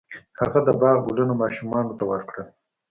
[0.39, 2.47] هغه د باغ ګلونه ماشومانو ته ورکړل.